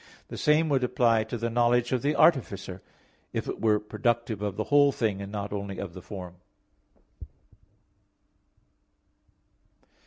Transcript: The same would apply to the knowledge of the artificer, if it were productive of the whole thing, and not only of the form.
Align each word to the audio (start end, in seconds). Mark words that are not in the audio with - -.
The 0.29 0.35
same 0.37 0.67
would 0.69 0.83
apply 0.83 1.25
to 1.25 1.37
the 1.37 1.51
knowledge 1.51 1.91
of 1.91 2.01
the 2.01 2.15
artificer, 2.15 2.81
if 3.33 3.47
it 3.47 3.61
were 3.61 3.79
productive 3.79 4.41
of 4.41 4.55
the 4.57 4.63
whole 4.63 4.91
thing, 4.91 5.21
and 5.21 5.31
not 5.31 5.53
only 5.53 5.77
of 5.77 5.93
the 5.93 6.01
form. 6.01 6.37